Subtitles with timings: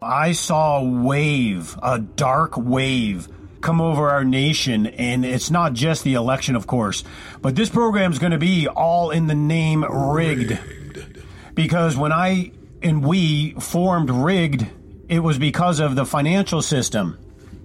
[0.00, 3.26] I saw a wave, a dark wave
[3.60, 4.86] come over our nation.
[4.86, 7.02] And it's not just the election, of course,
[7.42, 10.50] but this program is going to be all in the name rigged.
[10.52, 11.24] rigged.
[11.54, 14.66] Because when I and we formed rigged,
[15.08, 17.18] it was because of the financial system.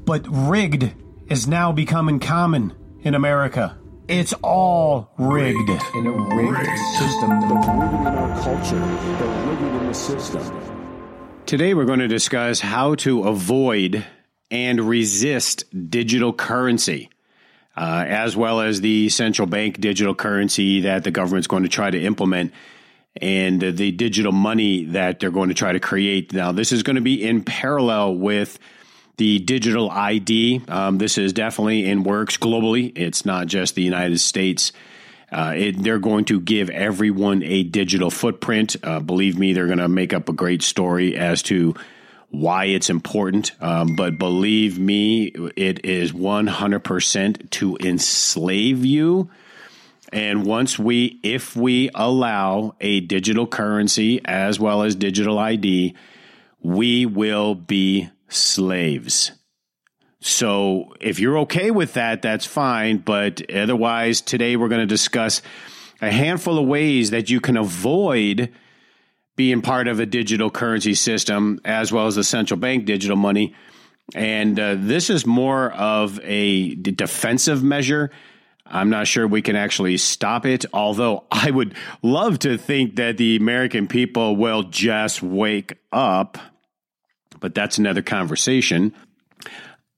[0.04, 0.92] But rigged
[1.28, 2.74] is now becoming common
[3.04, 3.78] in America.
[4.08, 5.70] It's all rigged.
[5.70, 5.84] rigged.
[5.96, 6.80] In a rigged, rigged.
[6.98, 10.73] system, they're rigging in our culture, they're rigging in the system.
[11.54, 14.04] Today, we're going to discuss how to avoid
[14.50, 17.12] and resist digital currency,
[17.78, 21.92] uh, as well as the central bank digital currency that the government's going to try
[21.92, 22.54] to implement
[23.22, 26.34] and the digital money that they're going to try to create.
[26.34, 28.58] Now, this is going to be in parallel with
[29.18, 30.64] the digital ID.
[30.68, 32.92] Um, this is definitely in works globally.
[32.96, 34.72] It's not just the United States.
[35.34, 38.76] Uh, it, they're going to give everyone a digital footprint.
[38.84, 41.74] Uh, believe me, they're going to make up a great story as to
[42.30, 43.52] why it's important.
[43.60, 49.30] Um, but believe me, it is 100% to enslave you.
[50.12, 55.96] And once we, if we allow a digital currency as well as digital ID,
[56.62, 59.32] we will be slaves.
[60.26, 62.98] So if you're okay with that, that's fine.
[62.98, 65.42] But otherwise, today we're going to discuss
[66.02, 68.52] a handful of ways that you can avoid
[69.36, 73.54] being part of a digital currency system as well as the central bank digital money.
[74.16, 78.12] And uh, this is more of a defensive measure.
[78.66, 83.18] I'm not sure we can actually stop it, although I would love to think that
[83.18, 86.38] the American people will just wake up.
[87.40, 88.94] But that's another conversation.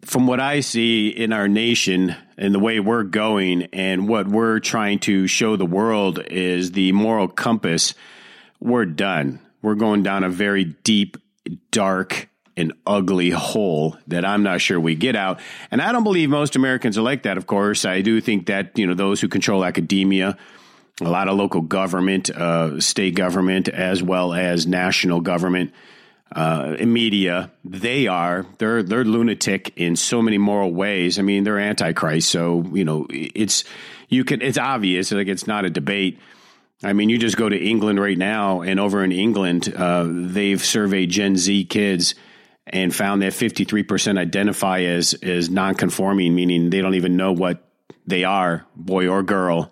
[0.05, 4.59] From what I see in our nation and the way we're going, and what we're
[4.59, 7.95] trying to show the world is the moral compass
[8.59, 9.39] we're done.
[9.61, 11.17] We're going down a very deep,
[11.71, 15.39] dark, and ugly hole that I'm not sure we get out.
[15.71, 17.83] And I don't believe most Americans are like that, of course.
[17.83, 20.37] I do think that, you know, those who control academia,
[21.01, 25.73] a lot of local government, uh, state government, as well as national government,
[26.35, 31.17] uh, media, they are they're they're lunatic in so many moral ways.
[31.17, 32.29] I mean, they're antichrist.
[32.29, 33.63] So you know, it's
[34.09, 35.11] you can it's obvious.
[35.11, 36.19] Like it's not a debate.
[36.83, 40.63] I mean, you just go to England right now, and over in England, uh, they've
[40.63, 42.15] surveyed Gen Z kids
[42.67, 47.63] and found that 53% identify as, as non-conforming, meaning they don't even know what
[48.07, 49.71] they are, boy or girl.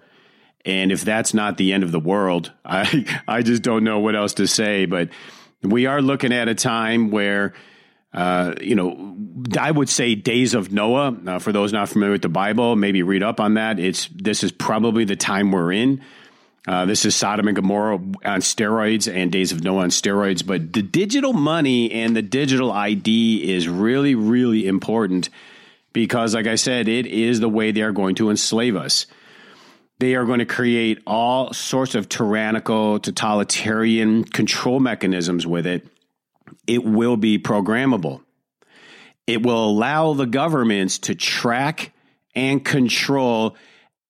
[0.64, 4.16] And if that's not the end of the world, I, I just don't know what
[4.16, 4.86] else to say.
[4.86, 5.10] But
[5.64, 7.54] we are looking at a time where,
[8.14, 9.16] uh, you know,
[9.60, 11.18] I would say days of Noah.
[11.26, 13.80] Uh, for those not familiar with the Bible, maybe read up on that.
[13.80, 16.02] It's this is probably the time we're in
[16.66, 20.46] uh, this is Sodom and Gomorrah on steroids and Days of Noah on steroids.
[20.46, 25.30] But the digital money and the digital ID is really, really important
[25.92, 29.08] because, like I said, it is the way they are going to enslave us.
[30.04, 35.88] They are going to create all sorts of tyrannical, totalitarian control mechanisms with it.
[36.68, 38.22] It will be programmable.
[39.28, 41.94] It will allow the governments to track
[42.36, 43.56] and control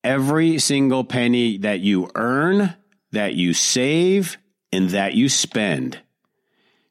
[0.03, 2.73] every single penny that you earn,
[3.11, 4.39] that you save,
[4.71, 5.99] and that you spend.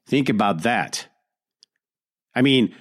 [0.06, 1.08] Think about that.
[2.36, 2.72] I mean,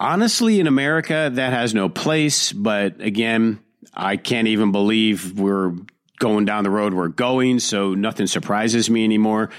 [0.00, 2.50] honestly, in America, that has no place.
[2.50, 3.60] But again,
[3.96, 5.72] I can't even believe we're
[6.18, 7.60] going down the road we're going.
[7.60, 9.50] So nothing surprises me anymore.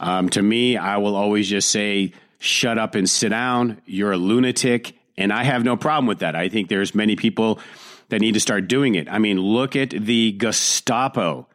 [0.00, 3.80] Um, to me, I will always just say, shut up and sit down.
[3.86, 4.96] You're a lunatic.
[5.16, 6.34] And I have no problem with that.
[6.34, 7.60] I think there's many people
[8.08, 9.08] that need to start doing it.
[9.08, 11.46] I mean, look at the Gestapo.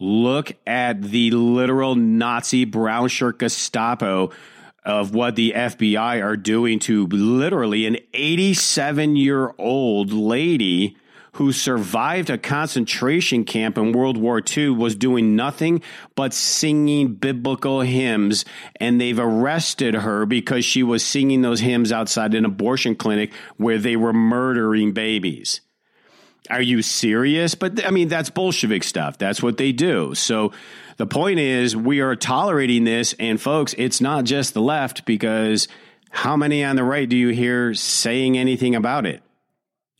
[0.00, 4.30] Look at the literal Nazi brown shirt Gestapo
[4.84, 10.96] of what the FBI are doing to literally an 87 year old lady
[11.34, 15.82] who survived a concentration camp in World War II was doing nothing
[16.14, 18.44] but singing biblical hymns.
[18.76, 23.78] And they've arrested her because she was singing those hymns outside an abortion clinic where
[23.78, 25.60] they were murdering babies.
[26.50, 27.54] Are you serious?
[27.56, 29.18] But I mean, that's Bolshevik stuff.
[29.18, 30.14] That's what they do.
[30.14, 30.52] So
[30.98, 33.14] the point is, we are tolerating this.
[33.18, 35.66] And folks, it's not just the left because
[36.10, 39.22] how many on the right do you hear saying anything about it?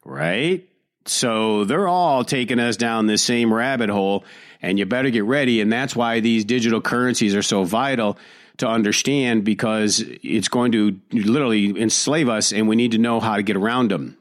[0.05, 0.69] Right?
[1.07, 4.25] So they're all taking us down the same rabbit hole.
[4.63, 5.61] And you better get ready.
[5.61, 8.17] And that's why these digital currencies are so vital
[8.59, 13.37] to understand because it's going to literally enslave us and we need to know how
[13.37, 14.17] to get around them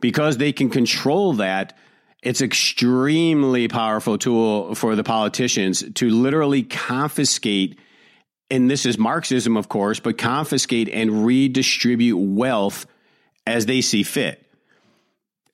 [0.00, 1.76] because they can control that
[2.22, 7.78] it's extremely powerful tool for the politicians to literally confiscate
[8.50, 12.84] and this is Marxism, of course, but confiscate and redistribute wealth
[13.46, 14.46] as they see fit.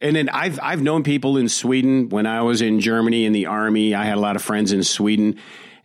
[0.00, 3.47] And then I've I've known people in Sweden when I was in Germany in the
[3.47, 3.95] army.
[3.95, 5.37] I had a lot of friends in Sweden,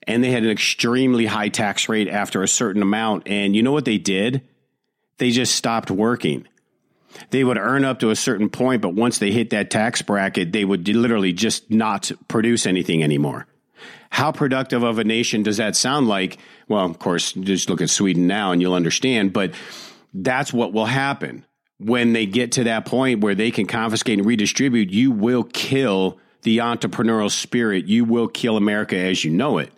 [0.05, 3.27] and they had an extremely high tax rate after a certain amount.
[3.27, 4.41] And you know what they did?
[5.17, 6.47] They just stopped working.
[7.29, 10.51] They would earn up to a certain point, but once they hit that tax bracket,
[10.51, 13.45] they would literally just not produce anything anymore.
[14.09, 16.37] How productive of a nation does that sound like?
[16.67, 19.53] Well, of course, just look at Sweden now and you'll understand, but
[20.13, 21.45] that's what will happen
[21.79, 26.19] when they get to that point where they can confiscate and redistribute, you will kill
[26.43, 27.85] the entrepreneurial spirit.
[27.85, 29.71] You will kill America as you know it.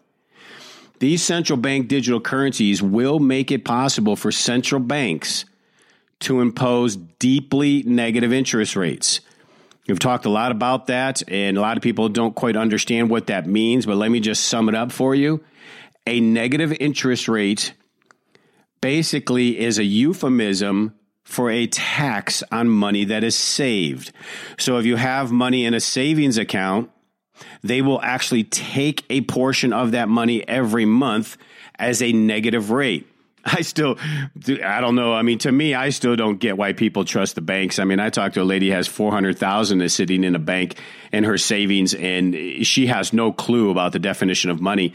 [1.00, 5.46] These central bank digital currencies will make it possible for central banks
[6.22, 9.20] to impose deeply negative interest rates.
[9.88, 13.28] We've talked a lot about that, and a lot of people don't quite understand what
[13.28, 15.44] that means, but let me just sum it up for you.
[16.08, 17.74] A negative interest rate
[18.82, 20.96] basically is a euphemism
[21.26, 24.14] for a tax on money that is saved.
[24.58, 26.90] So if you have money in a savings account,
[27.64, 31.36] they will actually take a portion of that money every month
[31.78, 33.08] as a negative rate.
[33.46, 33.98] I still,
[34.64, 35.14] I don't know.
[35.14, 37.80] I mean, to me, I still don't get why people trust the banks.
[37.80, 40.80] I mean, I talked to a lady has 400,000 is sitting in a bank
[41.12, 44.94] in her savings and she has no clue about the definition of money.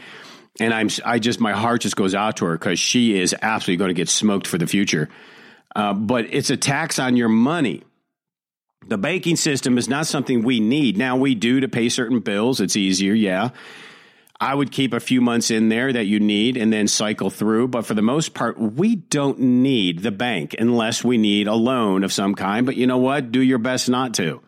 [0.59, 3.77] And I'm, I just, my heart just goes out to her because she is absolutely
[3.77, 5.09] going to get smoked for the future.
[5.75, 7.83] Uh, but it's a tax on your money.
[8.87, 10.97] The banking system is not something we need.
[10.97, 12.59] Now, we do to pay certain bills.
[12.59, 13.49] It's easier, yeah.
[14.39, 17.67] I would keep a few months in there that you need and then cycle through.
[17.67, 22.03] But for the most part, we don't need the bank unless we need a loan
[22.03, 22.65] of some kind.
[22.65, 23.31] But you know what?
[23.31, 24.41] Do your best not to.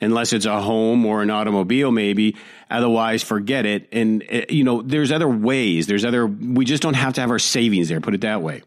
[0.00, 2.36] Unless it's a home or an automobile, maybe.
[2.70, 3.88] Otherwise, forget it.
[3.90, 5.88] And, uh, you know, there's other ways.
[5.88, 8.62] There's other, we just don't have to have our savings there, put it that way.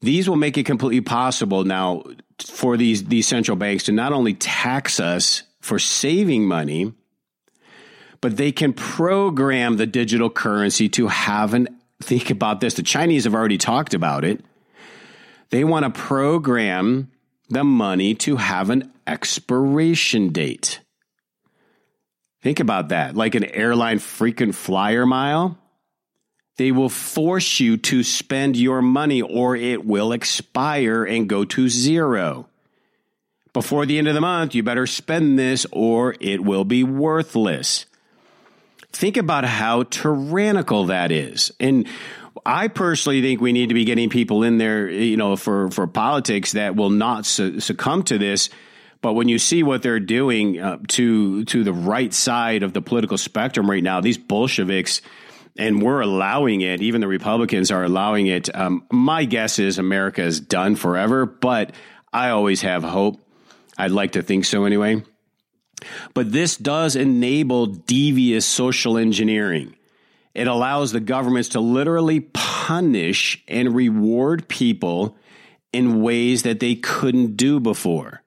[0.00, 2.02] These will make it completely possible now
[2.40, 6.92] for these, these central banks to not only tax us for saving money,
[8.20, 11.68] but they can program the digital currency to have an
[12.02, 12.74] think about this.
[12.74, 14.44] The Chinese have already talked about it.
[15.50, 17.10] They want to program
[17.48, 20.80] the money to have an expiration date.
[22.42, 23.16] Think about that.
[23.16, 25.58] Like an airline freaking flyer mile.
[26.56, 31.68] They will force you to spend your money or it will expire and go to
[31.68, 32.48] zero.
[33.52, 37.86] Before the end of the month, you better spend this or it will be worthless.
[38.92, 41.52] Think about how tyrannical that is.
[41.58, 41.88] And
[42.46, 45.86] I personally think we need to be getting people in there, you know, for, for
[45.86, 48.50] politics that will not su- succumb to this.
[49.00, 52.80] But when you see what they're doing uh, to to the right side of the
[52.80, 55.02] political spectrum right now, these Bolsheviks,
[55.56, 56.80] and we're allowing it.
[56.82, 58.54] Even the Republicans are allowing it.
[58.54, 61.74] Um, my guess is America is done forever, but
[62.12, 63.20] I always have hope.
[63.76, 65.02] I'd like to think so anyway.
[66.14, 69.76] But this does enable devious social engineering.
[70.34, 75.16] It allows the governments to literally punish and reward people
[75.72, 78.22] in ways that they couldn't do before.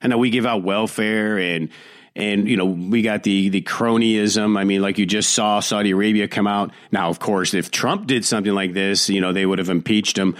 [0.00, 1.70] I know we give out welfare and
[2.18, 4.58] and you know we got the the cronyism.
[4.58, 6.72] I mean, like you just saw Saudi Arabia come out.
[6.92, 10.18] Now, of course, if Trump did something like this, you know they would have impeached
[10.18, 10.36] him.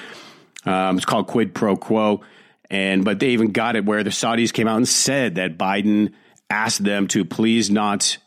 [0.67, 2.21] Um, it's called quid pro quo,
[2.69, 6.13] and but they even got it where the Saudis came out and said that Biden
[6.51, 8.19] asked them to please not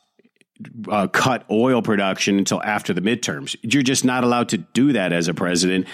[0.89, 3.55] uh, cut oil production until after the midterms.
[3.61, 5.87] You're just not allowed to do that as a president.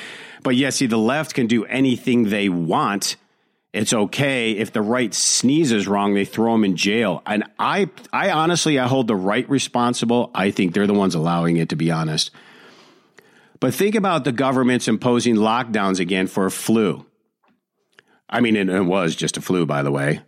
[0.44, 3.16] But yes, see, the left can do anything they want
[3.78, 7.22] it's okay if the right sneezes wrong, they throw them in jail.
[7.26, 10.32] And I, I honestly, I hold the right responsible.
[10.34, 12.32] I think they're the ones allowing it, to be honest.
[13.60, 17.06] But think about the governments imposing lockdowns again for a flu.
[18.28, 20.22] I mean, it, it was just a flu, by the way.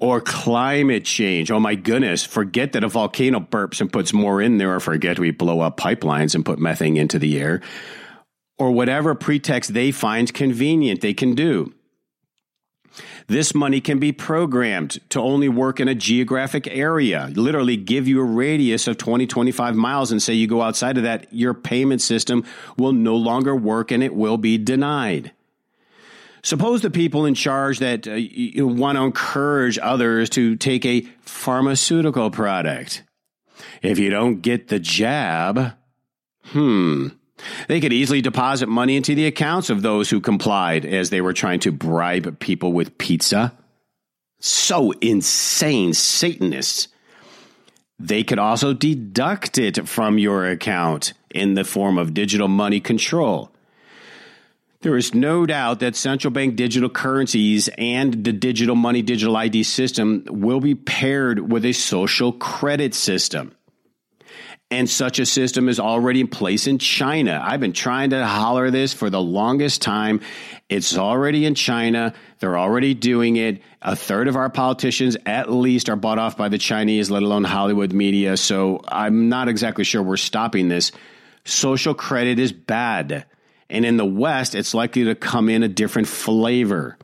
[0.00, 1.50] Or climate change.
[1.50, 2.24] Oh my goodness.
[2.24, 5.76] Forget that a volcano burps and puts more in there, or forget we blow up
[5.76, 7.60] pipelines and put methane into the air.
[8.58, 11.72] Or whatever pretext they find convenient, they can do.
[13.30, 18.18] This money can be programmed to only work in a geographic area, literally give you
[18.18, 22.02] a radius of 20, 25 miles and say you go outside of that, your payment
[22.02, 22.44] system
[22.76, 25.30] will no longer work and it will be denied.
[26.42, 31.02] Suppose the people in charge that uh, you want to encourage others to take a
[31.20, 33.04] pharmaceutical product.
[33.80, 35.74] If you don't get the jab,
[36.46, 37.10] hmm,
[37.68, 41.32] they could easily deposit money into the accounts of those who complied as they were
[41.32, 43.52] trying to bribe people with pizza.
[44.40, 46.88] So insane, Satanists.
[47.98, 53.52] They could also deduct it from your account in the form of digital money control.
[54.82, 59.62] There is no doubt that central bank digital currencies and the digital money digital ID
[59.64, 63.52] system will be paired with a social credit system.
[64.72, 67.42] And such a system is already in place in China.
[67.44, 70.20] I've been trying to holler this for the longest time.
[70.68, 72.14] It's already in China.
[72.38, 73.62] They're already doing it.
[73.82, 77.42] A third of our politicians, at least, are bought off by the Chinese, let alone
[77.42, 78.36] Hollywood media.
[78.36, 80.92] So I'm not exactly sure we're stopping this.
[81.44, 83.26] Social credit is bad.
[83.68, 86.96] And in the West, it's likely to come in a different flavor.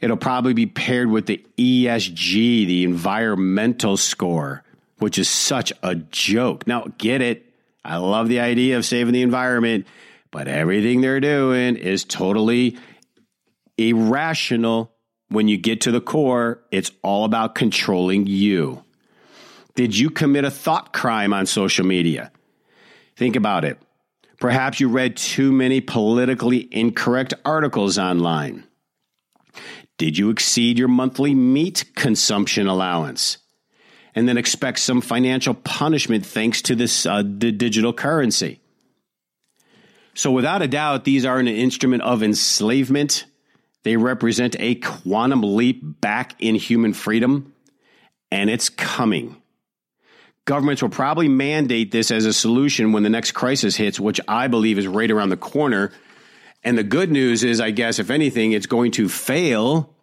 [0.00, 4.63] It'll probably be paired with the ESG, the environmental score
[4.98, 6.66] which is such a joke.
[6.66, 7.52] Now, get it.
[7.84, 9.86] I love the idea of saving the environment,
[10.30, 12.78] but everything they're doing is totally
[13.76, 14.92] irrational.
[15.28, 18.84] When you get to the core, it's all about controlling you.
[19.74, 22.30] Did you commit a thought crime on social media?
[23.16, 23.80] Think about it.
[24.38, 28.64] Perhaps you read too many politically incorrect articles online.
[29.96, 33.38] Did you exceed your monthly meat consumption allowance?
[34.14, 38.60] And then expect some financial punishment thanks to this uh, digital currency.
[40.14, 43.26] So, without a doubt, these are an instrument of enslavement.
[43.82, 47.52] They represent a quantum leap back in human freedom,
[48.30, 49.36] and it's coming.
[50.46, 54.46] Governments will probably mandate this as a solution when the next crisis hits, which I
[54.46, 55.90] believe is right around the corner.
[56.62, 59.93] And the good news is, I guess, if anything, it's going to fail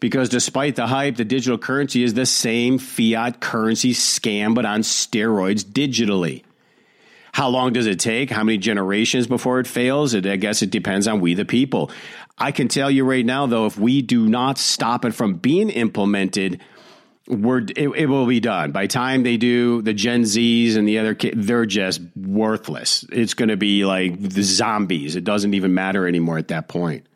[0.00, 4.82] because despite the hype, the digital currency is the same fiat currency scam, but on
[4.82, 6.42] steroids digitally.
[7.32, 8.30] How long does it take?
[8.30, 10.14] How many generations before it fails?
[10.14, 11.90] It, I guess it depends on we the people.
[12.38, 15.68] I can tell you right now, though, if we do not stop it from being
[15.68, 16.60] implemented,
[17.26, 18.70] we're, it, it will be done.
[18.70, 23.04] By the time they do the Gen Zs and the other kids, they're just worthless.
[23.10, 25.16] It's going to be like the zombies.
[25.16, 27.06] It doesn't even matter anymore at that point.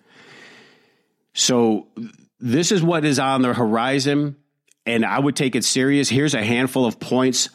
[1.34, 1.86] So
[2.40, 4.36] this is what is on the horizon,
[4.86, 6.08] and I would take it serious.
[6.08, 7.48] Here's a handful of points.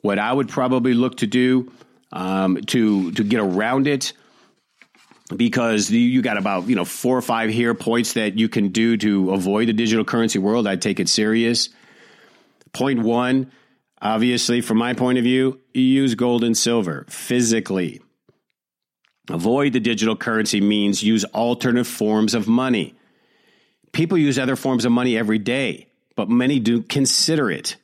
[0.00, 1.72] What I would probably look to do
[2.12, 4.12] um, to to get around it,
[5.34, 8.96] because you got about you know four or five here points that you can do
[8.96, 10.66] to avoid the digital currency world.
[10.66, 11.68] I'd take it serious.
[12.72, 13.52] Point one,
[14.00, 18.00] obviously, from my point of view, use gold and silver physically.
[19.28, 22.94] Avoid the digital currency means use alternate forms of money.
[23.92, 27.76] People use other forms of money every day, but many do consider it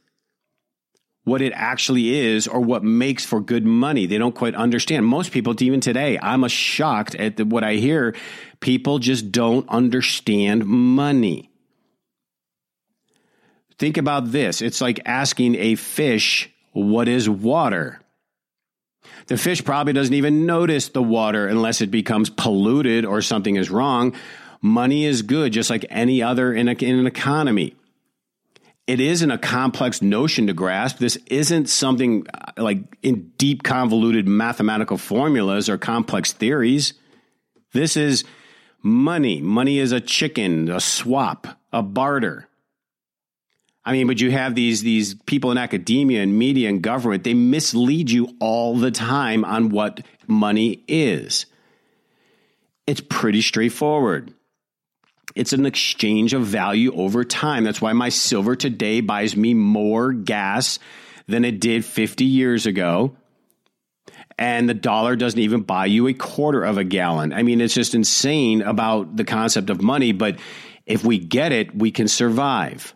[1.26, 4.06] what it actually is or what makes for good money.
[4.06, 5.04] They don't quite understand.
[5.04, 8.14] Most people, even today, I'm shocked at the, what I hear.
[8.60, 11.50] People just don't understand money.
[13.78, 18.00] Think about this it's like asking a fish, What is water?
[19.26, 23.68] The fish probably doesn't even notice the water unless it becomes polluted or something is
[23.68, 24.14] wrong.
[24.62, 27.74] Money is good, just like any other in, a, in an economy.
[28.86, 30.98] It isn't a complex notion to grasp.
[30.98, 36.94] This isn't something uh, like in deep, convoluted mathematical formulas or complex theories.
[37.72, 38.24] This is
[38.82, 39.40] money.
[39.40, 42.48] Money is a chicken, a swap, a barter.
[43.84, 47.34] I mean, but you have these these people in academia and media and government, they
[47.34, 51.46] mislead you all the time on what money is.
[52.86, 54.32] It's pretty straightforward.
[55.36, 57.62] It's an exchange of value over time.
[57.62, 60.78] That's why my silver today buys me more gas
[61.28, 63.14] than it did 50 years ago.
[64.38, 67.34] And the dollar doesn't even buy you a quarter of a gallon.
[67.34, 70.38] I mean, it's just insane about the concept of money, but
[70.86, 72.94] if we get it, we can survive.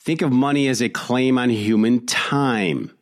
[0.00, 2.92] Think of money as a claim on human time.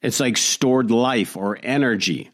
[0.00, 2.31] It's like stored life or energy.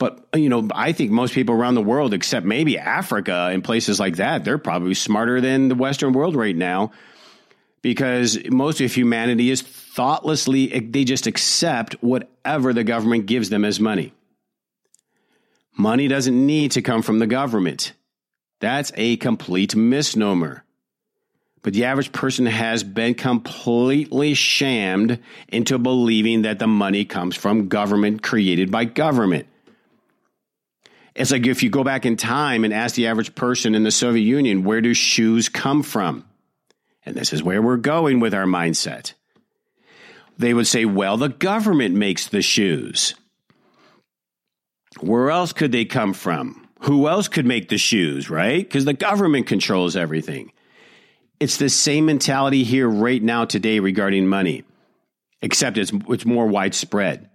[0.00, 3.62] But uh, you know, I think most people around the world, except maybe Africa and
[3.62, 6.90] places like that, they're probably smarter than the Western world right now,
[7.82, 13.64] because most of humanity is thoughtlessly eh, they just accept whatever the government gives them
[13.64, 14.12] as money.
[15.76, 17.92] Money doesn't need to come from the government.
[18.60, 20.64] That's a complete misnomer.
[21.62, 27.68] But the average person has been completely shammed into believing that the money comes from
[27.68, 29.46] government created by government.
[31.14, 33.90] It's like if you go back in time and ask the average person in the
[33.90, 36.24] Soviet Union, where do shoes come from?
[37.04, 39.14] And this is where we're going with our mindset.
[40.38, 43.14] They would say, well, the government makes the shoes.
[45.00, 46.68] Where else could they come from?
[46.80, 48.62] Who else could make the shoes, right?
[48.62, 50.52] Because the government controls everything.
[51.38, 54.64] It's the same mentality here right now today regarding money,
[55.40, 57.29] except it's, it's more widespread.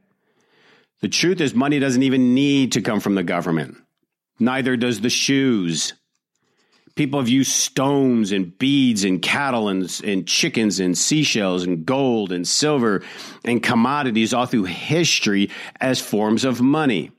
[1.01, 3.77] The truth is, money doesn't even need to come from the government.
[4.39, 5.93] Neither does the shoes.
[6.95, 12.31] People have used stones and beads and cattle and, and chickens and seashells and gold
[12.31, 13.03] and silver
[13.43, 15.49] and commodities all through history
[15.81, 17.11] as forms of money.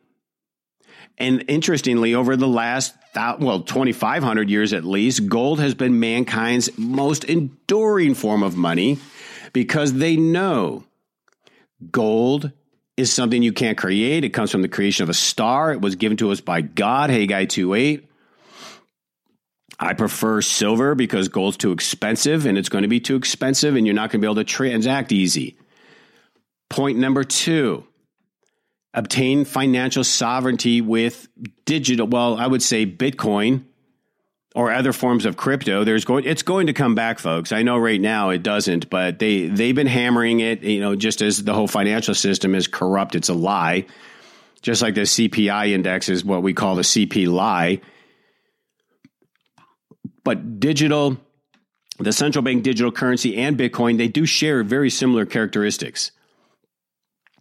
[1.19, 7.25] And interestingly, over the last, well, 2,500 years at least, gold has been mankind's most
[7.25, 8.99] enduring form of money
[9.53, 10.85] because they know
[11.91, 12.53] gold
[12.97, 14.25] is something you can't create.
[14.25, 15.73] It comes from the creation of a star.
[15.73, 18.09] It was given to us by God, Haggai 2 8.
[19.79, 23.87] I prefer silver because gold's too expensive and it's going to be too expensive and
[23.87, 25.59] you're not going to be able to transact easy.
[26.71, 27.87] Point number two
[28.95, 31.29] obtain financial sovereignty with
[31.67, 33.65] digital, well, I would say Bitcoin
[34.57, 35.85] or other forms of crypto.
[35.85, 37.53] There's going, it's going to come back, folks.
[37.53, 41.23] I know right now it doesn't, but they, they've been hammering it, you know, just
[41.23, 43.15] as the whole financial system is corrupt.
[43.15, 43.87] It's a lie.
[44.63, 47.81] Just like the CPI index is what we call the CP lie
[50.27, 51.17] but digital,
[52.01, 56.11] the central bank digital currency and Bitcoin, they do share very similar characteristics.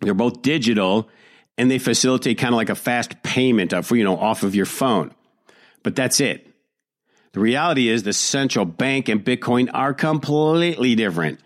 [0.01, 1.09] They're both digital
[1.57, 4.67] and they facilitate kind of like a fast payment of, you know, off of your
[4.67, 5.15] phone.
[5.81, 6.44] But that's it.
[7.35, 11.41] The reality is the central bank and Bitcoin are completely different.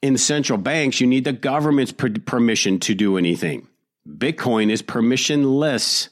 [0.00, 3.66] In central banks, you need the government's per- permission to do anything.
[4.08, 6.08] Bitcoin is permissionless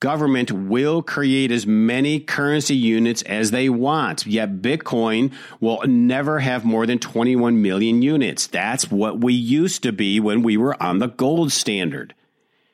[0.00, 4.26] government will create as many currency units as they want.
[4.26, 8.48] Yet Bitcoin will never have more than 21 million units.
[8.48, 12.14] That's what we used to be when we were on the gold standard.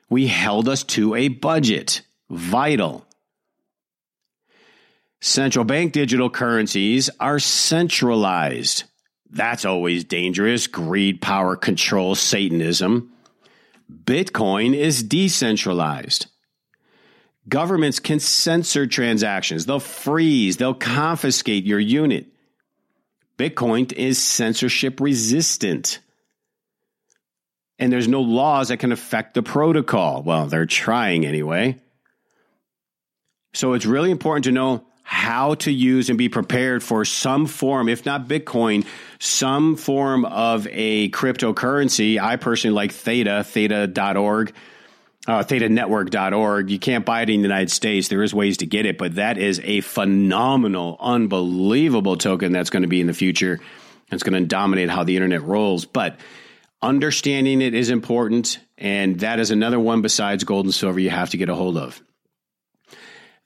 [0.09, 2.01] We held us to a budget.
[2.31, 3.05] Vital.
[5.23, 8.83] Central bank digital currencies are centralized.
[9.29, 10.67] That's always dangerous.
[10.67, 13.09] Greed, power, control, Satanism.
[13.89, 16.25] Bitcoin is decentralized.
[17.47, 22.25] Governments can censor transactions, they'll freeze, they'll confiscate your unit.
[23.37, 25.99] Bitcoin is censorship resistant.
[27.79, 30.21] And there's no laws that can affect the protocol.
[30.21, 31.81] Well, they're trying anyway.
[33.53, 37.89] So it's really important to know how to use and be prepared for some form,
[37.89, 38.85] if not Bitcoin,
[39.19, 42.19] some form of a cryptocurrency.
[42.19, 44.53] I personally like Theta, theta.org
[45.27, 46.69] uh, thetanetwork.org.
[46.69, 48.07] You can't buy it in the United States.
[48.07, 52.83] There is ways to get it, but that is a phenomenal, unbelievable token that's going
[52.83, 53.59] to be in the future.
[54.11, 55.85] It's going to dominate how the internet rolls.
[55.85, 56.19] But
[56.81, 61.29] understanding it is important, and that is another one besides gold and silver you have
[61.31, 62.01] to get a hold of.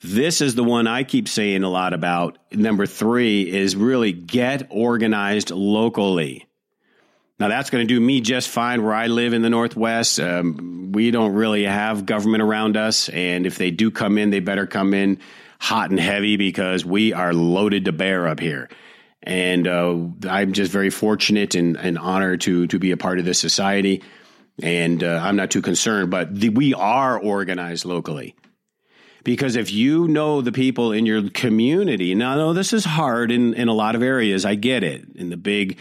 [0.01, 2.37] This is the one I keep saying a lot about.
[2.51, 6.47] Number three is really get organized locally.
[7.39, 10.19] Now, that's going to do me just fine where I live in the Northwest.
[10.19, 13.09] Um, we don't really have government around us.
[13.09, 15.19] And if they do come in, they better come in
[15.59, 18.69] hot and heavy because we are loaded to bear up here.
[19.21, 23.25] And uh, I'm just very fortunate and, and honored to, to be a part of
[23.25, 24.03] this society.
[24.61, 28.35] And uh, I'm not too concerned, but the, we are organized locally.
[29.23, 33.53] Because if you know the people in your community, now, no, this is hard in,
[33.53, 34.45] in a lot of areas.
[34.45, 35.05] I get it.
[35.15, 35.77] In the big,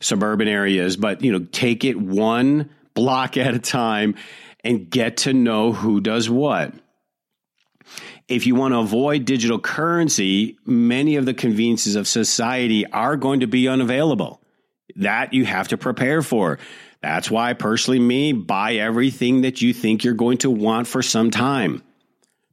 [0.00, 4.14] suburban areas, but you know, take it one block at a time
[4.64, 6.74] and get to know who does what.
[8.26, 13.40] If you want to avoid digital currency, many of the conveniences of society are going
[13.40, 14.40] to be unavailable.
[14.96, 16.58] That you have to prepare for.
[17.00, 21.30] That's why, personally, me, buy everything that you think you're going to want for some
[21.30, 21.82] time.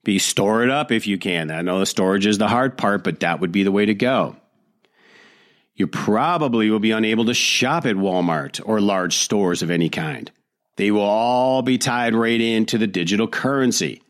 [0.06, 1.52] Be store it up if you can.
[1.52, 3.94] I know the storage is the hard part, but that would be the way to
[3.94, 4.38] go
[5.76, 10.32] you probably will be unable to shop at Walmart or large stores of any kind.
[10.78, 14.02] They will all be tied right into the digital currency.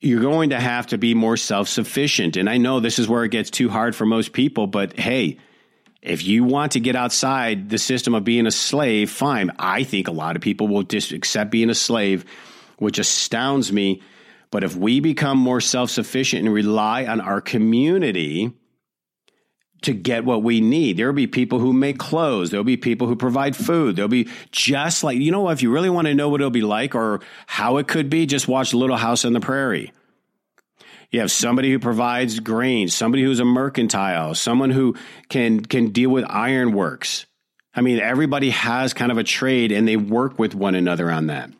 [0.00, 2.36] You're going to have to be more self sufficient.
[2.36, 5.38] And I know this is where it gets too hard for most people, but hey,
[6.02, 9.50] if you want to get outside the system of being a slave, fine.
[9.58, 12.24] I think a lot of people will just accept being a slave,
[12.78, 14.02] which astounds me.
[14.56, 18.54] But if we become more self sufficient and rely on our community,
[19.82, 20.96] to get what we need.
[20.96, 22.48] There'll be people who make clothes.
[22.48, 23.96] There'll be people who provide food.
[23.96, 26.62] There'll be just like, you know, if you really want to know what it'll be
[26.62, 29.92] like or how it could be, just watch Little House on the Prairie.
[31.10, 34.96] You have somebody who provides grain, somebody who's a mercantile, someone who
[35.28, 37.26] can can deal with ironworks.
[37.74, 41.26] I mean, everybody has kind of a trade and they work with one another on
[41.26, 41.50] that.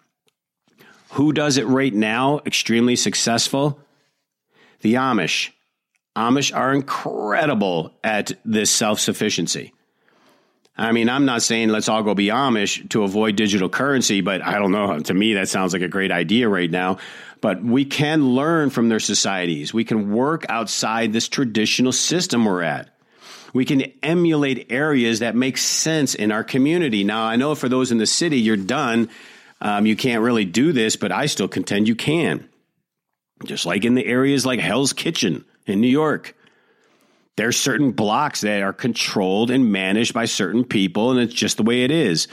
[1.17, 3.81] Who does it right now extremely successful?
[4.83, 5.49] The Amish.
[6.15, 9.73] Amish are incredible at this self sufficiency.
[10.77, 14.43] I mean, I'm not saying let's all go be Amish to avoid digital currency, but
[14.43, 14.99] I don't know.
[14.99, 16.99] To me, that sounds like a great idea right now.
[17.41, 19.73] But we can learn from their societies.
[19.73, 22.91] We can work outside this traditional system we're at.
[23.55, 27.05] We can emulate areas that make sense in our community.
[27.05, 29.09] Now, I know for those in the city, you're done.
[29.61, 32.49] Um, you can't really do this, but I still contend you can.
[33.45, 36.35] Just like in the areas like Hell's Kitchen in New York.
[37.37, 41.63] There's certain blocks that are controlled and managed by certain people, and it's just the
[41.63, 42.29] way it is.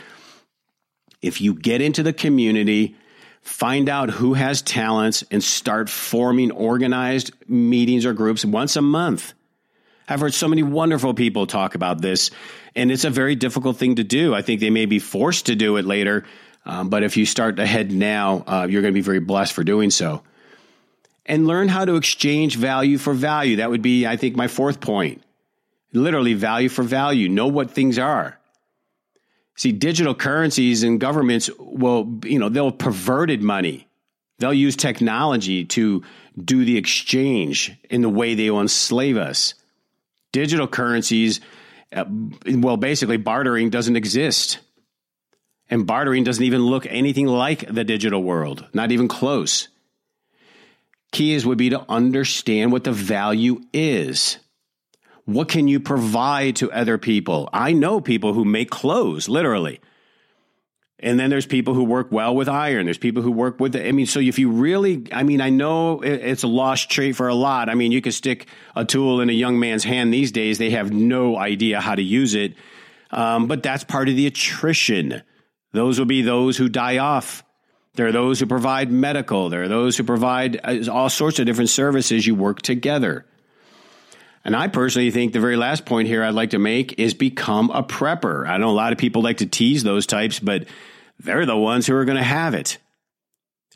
[1.22, 2.96] If you get into the community,
[3.42, 9.34] find out who has talents, and start forming organized meetings or groups once a month.
[10.08, 12.32] I've heard so many wonderful people talk about this,
[12.76, 14.34] and it's a very difficult thing to do.
[14.34, 16.26] I think they may be forced to do it later,
[16.66, 19.64] um, but if you start ahead now, uh, you're going to be very blessed for
[19.64, 20.24] doing so
[21.26, 23.58] and learn how to exchange value for value.
[23.58, 25.24] That would be, I think, my fourth point.
[25.94, 27.30] Literally, value for value.
[27.30, 28.40] Know what things are.
[29.56, 33.88] See, digital currencies and governments will, you know, they'll perverted money.
[34.40, 36.04] They'll use technology to
[36.44, 39.54] do the exchange in the way they will enslave us.
[40.32, 41.40] Digital currencies,
[41.96, 42.06] uh,
[42.48, 44.60] well, basically, bartering doesn't exist.
[45.74, 49.70] And bartering doesn't even look anything like the digital world, not even close
[51.14, 54.38] keys would be to understand what the value is.
[55.24, 57.48] What can you provide to other people?
[57.54, 59.80] I know people who make clothes, literally.
[61.00, 62.86] And then there's people who work well with iron.
[62.86, 66.02] There's people who work with, I mean, so if you really, I mean, I know
[66.02, 67.70] it's a lost trait for a lot.
[67.70, 70.72] I mean, you could stick a tool in a young man's hand these days, they
[70.72, 72.56] have no idea how to use it.
[73.12, 75.22] Um, but that's part of the attrition.
[75.74, 77.44] Those will be those who die off.
[77.96, 79.50] There are those who provide medical.
[79.50, 82.26] There are those who provide uh, all sorts of different services.
[82.26, 83.26] You work together.
[84.46, 87.70] And I personally think the very last point here I'd like to make is become
[87.70, 88.48] a prepper.
[88.48, 90.66] I know a lot of people like to tease those types, but
[91.20, 92.78] they're the ones who are going to have it.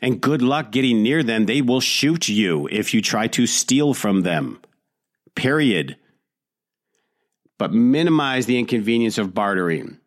[0.02, 1.46] And good luck getting near them.
[1.46, 4.60] They will shoot you if you try to steal from them.
[5.34, 5.96] Period.
[7.56, 9.98] But minimize the inconvenience of bartering.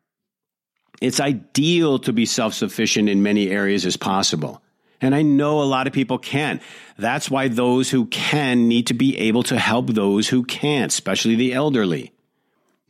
[1.02, 4.62] It's ideal to be self sufficient in many areas as possible.
[5.02, 6.62] And I know a lot of people can.
[6.98, 11.36] That's why those who can need to be able to help those who can't, especially
[11.36, 12.14] the elderly.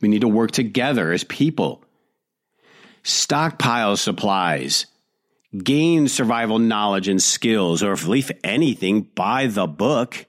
[0.02, 1.82] We need to work together as people.
[3.02, 4.86] Stockpile supplies,
[5.56, 10.26] gain survival knowledge and skills, or if anything, buy the book.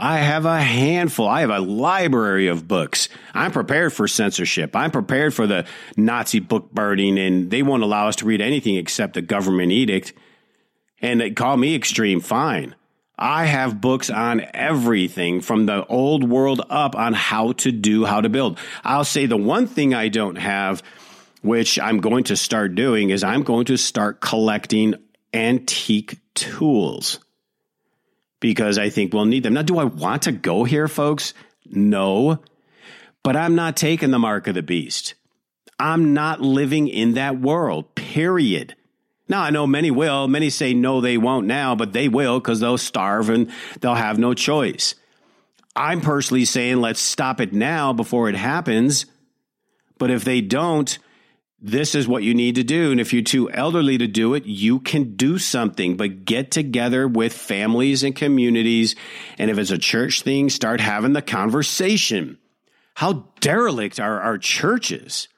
[0.00, 1.26] I have a handful.
[1.26, 3.08] I have a library of books.
[3.34, 4.76] I'm prepared for censorship.
[4.76, 8.76] I'm prepared for the Nazi book burning, and they won't allow us to read anything
[8.76, 10.12] except the government edict.
[11.02, 12.20] And they call me extreme.
[12.20, 12.76] Fine.
[13.18, 18.20] I have books on everything from the old world up on how to do, how
[18.20, 18.60] to build.
[18.84, 20.84] I'll say the one thing I don't have,
[21.42, 24.94] which I'm going to start doing, is I'm going to start collecting
[25.34, 27.18] antique tools
[28.40, 29.54] because I think we'll need them.
[29.54, 31.34] Now, do I want to go here, folks?
[31.66, 32.40] No,
[33.22, 35.14] but I'm not taking the mark of the beast.
[35.78, 38.74] I'm not living in that world, period.
[39.28, 40.26] Now, I know many will.
[40.26, 44.18] Many say no, they won't now, but they will because they'll starve and they'll have
[44.18, 44.94] no choice.
[45.76, 49.06] I'm personally saying let's stop it now before it happens.
[49.98, 50.98] But if they don't,
[51.60, 52.92] this is what you need to do.
[52.92, 57.08] And if you're too elderly to do it, you can do something, but get together
[57.08, 58.94] with families and communities.
[59.38, 62.38] And if it's a church thing, start having the conversation.
[62.94, 65.28] How derelict are our churches?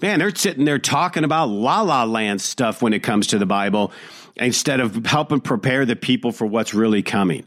[0.00, 3.46] Man, they're sitting there talking about la la land stuff when it comes to the
[3.46, 3.92] Bible
[4.36, 7.46] instead of helping prepare the people for what's really coming.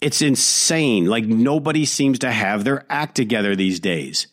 [0.00, 1.06] It's insane.
[1.06, 4.26] Like nobody seems to have their act together these days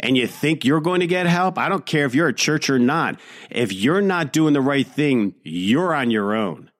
[0.00, 2.70] and you think you're going to get help, I don't care if you're a church
[2.70, 3.20] or not.
[3.50, 6.70] If you're not doing the right thing, you're on your own.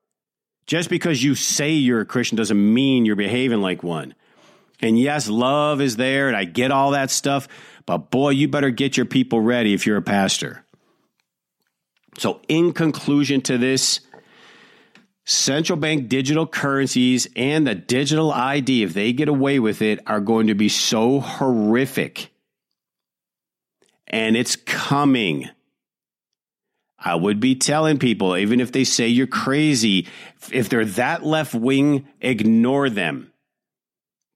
[0.67, 4.15] Just because you say you're a Christian doesn't mean you're behaving like one.
[4.81, 7.49] And yes, love is there, and I get all that stuff,
[7.85, 10.65] but boy, you better get your people ready if you're a pastor.
[12.19, 14.01] So, in conclusion to this,
[15.25, 20.21] central bank digital currencies and the digital ID, if they get away with it, are
[20.21, 22.30] going to be so horrific
[24.11, 25.49] and it's coming.
[26.99, 30.07] I would be telling people, even if they say you're crazy,
[30.53, 33.33] if they're that left wing, ignore them.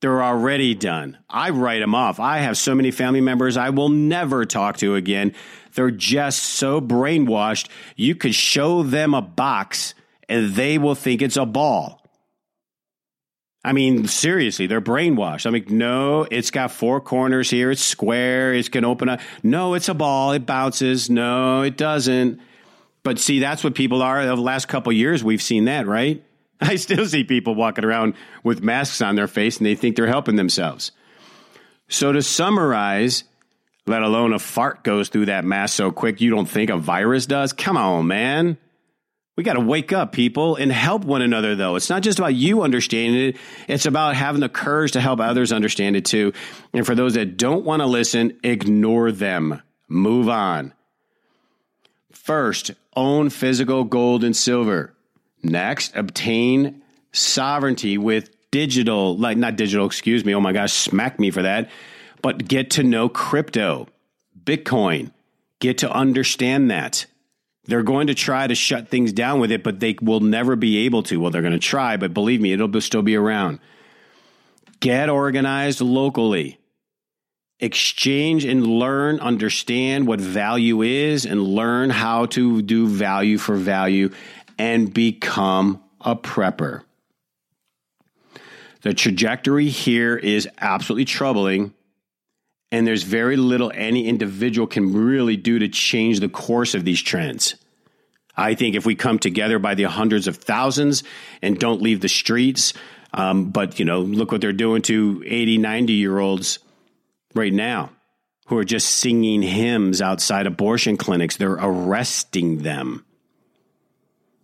[0.00, 1.18] They're already done.
[1.28, 2.20] I write them off.
[2.20, 5.34] I have so many family members I will never talk to again.
[5.74, 7.68] They're just so brainwashed.
[7.96, 9.94] You could show them a box
[10.28, 12.03] and they will think it's a ball.
[13.64, 15.46] I mean, seriously, they're brainwashed.
[15.46, 17.70] I'm like, no, it's got four corners here.
[17.70, 18.52] It's square.
[18.52, 19.20] It's to open up.
[19.42, 20.32] No, it's a ball.
[20.32, 21.08] It bounces.
[21.08, 22.40] No, it doesn't.
[23.02, 24.20] But see, that's what people are.
[24.20, 26.22] Over the last couple years, we've seen that, right?
[26.60, 30.06] I still see people walking around with masks on their face and they think they're
[30.06, 30.92] helping themselves.
[31.88, 33.24] So to summarize,
[33.86, 37.26] let alone a fart goes through that mask so quick you don't think a virus
[37.26, 37.52] does.
[37.52, 38.58] Come on, man.
[39.36, 41.74] We got to wake up, people, and help one another, though.
[41.74, 45.52] It's not just about you understanding it, it's about having the courage to help others
[45.52, 46.32] understand it, too.
[46.72, 49.60] And for those that don't want to listen, ignore them.
[49.88, 50.72] Move on.
[52.12, 54.94] First, own physical gold and silver.
[55.42, 60.34] Next, obtain sovereignty with digital, like not digital, excuse me.
[60.34, 61.70] Oh my gosh, smack me for that.
[62.22, 63.88] But get to know crypto,
[64.44, 65.10] Bitcoin.
[65.58, 67.06] Get to understand that.
[67.66, 70.84] They're going to try to shut things down with it, but they will never be
[70.84, 71.18] able to.
[71.18, 73.58] Well, they're going to try, but believe me, it'll still be around.
[74.80, 76.58] Get organized locally.
[77.60, 84.10] Exchange and learn, understand what value is, and learn how to do value for value
[84.58, 86.82] and become a prepper.
[88.82, 91.72] The trajectory here is absolutely troubling
[92.72, 97.00] and there's very little any individual can really do to change the course of these
[97.00, 97.56] trends.
[98.36, 101.04] I think if we come together by the hundreds of thousands
[101.40, 102.74] and don't leave the streets,
[103.12, 106.58] um, but you know, look what they're doing to 80, 90 year olds
[107.34, 107.90] right now
[108.46, 111.36] who are just singing hymns outside abortion clinics.
[111.36, 113.04] They're arresting them.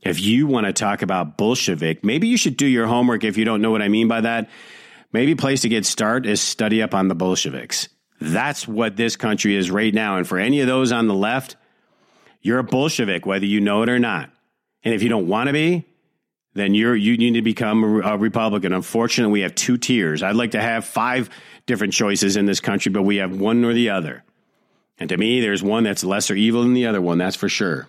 [0.03, 3.45] If you want to talk about Bolshevik, maybe you should do your homework if you
[3.45, 4.49] don't know what I mean by that.
[5.13, 7.89] Maybe place to get started is study up on the Bolsheviks.
[8.21, 10.19] That's what this country is right now.
[10.19, 11.57] And for any of those on the left,
[12.43, 14.31] you're a Bolshevik, whether you know it or not.
[14.85, 15.87] And if you don't want to be,
[16.55, 18.73] then you're you need to become a Republican.
[18.73, 20.23] Unfortunately, we have two tiers.
[20.23, 21.31] I'd like to have five
[21.67, 24.25] different choices in this country, but we have one or the other.
[24.99, 27.89] And to me, there's one that's lesser evil than the other one, that's for sure.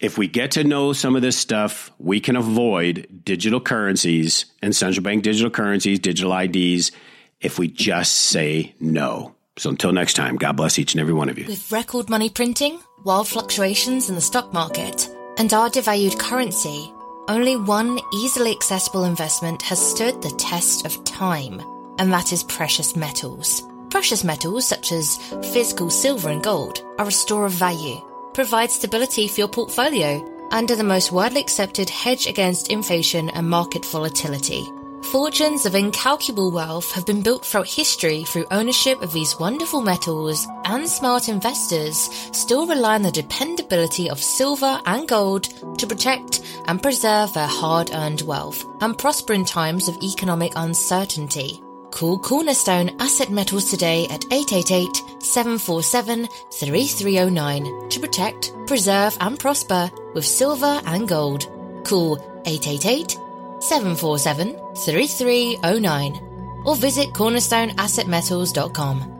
[0.00, 4.74] If we get to know some of this stuff, we can avoid digital currencies and
[4.74, 6.92] central bank digital currencies, digital IDs,
[7.40, 9.34] if we just say no.
[9.58, 11.46] So until next time, God bless each and every one of you.
[11.46, 16.92] With record money printing, wild fluctuations in the stock market, and our devalued currency,
[17.28, 21.60] only one easily accessible investment has stood the test of time,
[21.98, 23.62] and that is precious metals.
[23.90, 25.16] Precious metals, such as
[25.52, 28.00] physical silver and gold, are a store of value,
[28.34, 33.48] provide stability for your portfolio, and are the most widely accepted hedge against inflation and
[33.48, 34.64] market volatility.
[35.12, 40.46] Fortunes of incalculable wealth have been built throughout history through ownership of these wonderful metals,
[40.66, 41.96] and smart investors
[42.32, 45.44] still rely on the dependability of silver and gold
[45.78, 51.62] to protect and preserve their hard earned wealth and prosper in times of economic uncertainty.
[51.90, 60.26] Call Cornerstone Asset Metals today at 888 747 3309 to protect, preserve, and prosper with
[60.26, 61.48] silver and gold.
[61.86, 63.18] Call 888
[63.60, 69.17] 747 3309 or visit cornerstoneassetmetals.com.